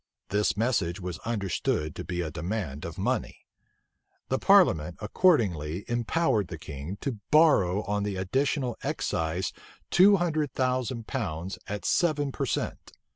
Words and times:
This 0.29 0.57
message 0.57 0.99
was 0.99 1.19
understood 1.25 1.93
to 1.93 2.03
be 2.03 2.21
a 2.21 2.31
demand 2.31 2.85
of 2.85 2.97
money. 2.97 3.45
The 4.29 4.39
parliament 4.39 4.97
accordingly 4.99 5.85
empowered 5.87 6.47
the 6.47 6.57
king 6.57 6.97
to 7.01 7.19
borrow 7.29 7.83
on 7.83 8.01
the 8.01 8.15
additional 8.15 8.77
excise 8.81 9.53
two 9.91 10.15
hundred 10.15 10.53
thousand 10.53 11.05
pounds 11.05 11.59
at 11.67 11.85
seven 11.85 12.31
per 12.31 12.47
cent. 12.47 12.93